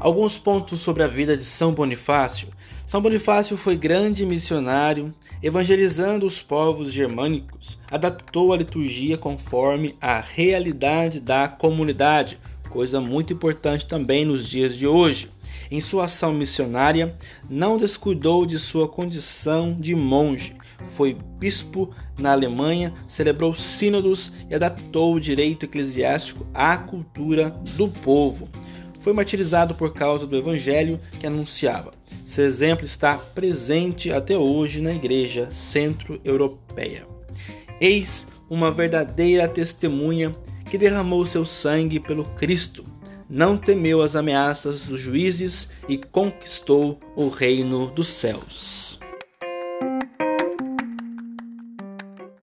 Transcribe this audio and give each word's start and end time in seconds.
Alguns 0.00 0.38
pontos 0.38 0.80
sobre 0.80 1.02
a 1.02 1.08
vida 1.08 1.36
de 1.36 1.42
São 1.42 1.72
Bonifácio. 1.72 2.48
São 2.86 3.02
Bonifácio 3.02 3.56
foi 3.56 3.76
grande 3.76 4.24
missionário, 4.24 5.12
evangelizando 5.42 6.24
os 6.24 6.40
povos 6.40 6.92
germânicos, 6.92 7.80
adaptou 7.90 8.52
a 8.52 8.56
liturgia 8.56 9.18
conforme 9.18 9.96
a 10.00 10.20
realidade 10.20 11.18
da 11.18 11.48
comunidade, 11.48 12.38
coisa 12.70 13.00
muito 13.00 13.32
importante 13.32 13.86
também 13.86 14.24
nos 14.24 14.48
dias 14.48 14.76
de 14.76 14.86
hoje. 14.86 15.30
Em 15.68 15.80
sua 15.80 16.04
ação 16.04 16.32
missionária, 16.32 17.18
não 17.50 17.76
descuidou 17.76 18.46
de 18.46 18.56
sua 18.56 18.86
condição 18.86 19.76
de 19.78 19.96
monge. 19.96 20.54
Foi 20.90 21.18
bispo 21.40 21.92
na 22.16 22.30
Alemanha, 22.30 22.94
celebrou 23.08 23.52
sínodos 23.52 24.32
e 24.48 24.54
adaptou 24.54 25.12
o 25.12 25.20
direito 25.20 25.64
eclesiástico 25.64 26.46
à 26.54 26.76
cultura 26.76 27.50
do 27.76 27.88
povo 27.88 28.48
foi 29.00 29.12
martirizado 29.12 29.74
por 29.74 29.92
causa 29.92 30.26
do 30.26 30.36
evangelho 30.36 31.00
que 31.18 31.26
anunciava. 31.26 31.92
Seu 32.24 32.44
exemplo 32.44 32.84
está 32.84 33.16
presente 33.16 34.12
até 34.12 34.36
hoje 34.36 34.80
na 34.80 34.92
Igreja 34.92 35.50
Centro-Europeia. 35.50 37.06
Eis 37.80 38.26
uma 38.50 38.70
verdadeira 38.70 39.46
testemunha 39.46 40.34
que 40.70 40.78
derramou 40.78 41.24
seu 41.24 41.44
sangue 41.44 42.00
pelo 42.00 42.24
Cristo, 42.24 42.84
não 43.28 43.56
temeu 43.56 44.02
as 44.02 44.16
ameaças 44.16 44.82
dos 44.82 45.00
juízes 45.00 45.68
e 45.88 45.98
conquistou 45.98 46.98
o 47.14 47.28
reino 47.28 47.90
dos 47.90 48.08
céus. 48.08 48.87